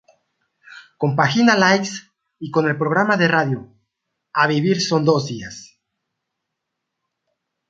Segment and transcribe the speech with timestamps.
[0.97, 1.91] Compagina Likes
[2.39, 3.71] y con el programa de radio
[4.33, 5.77] "A vivir que son dos días".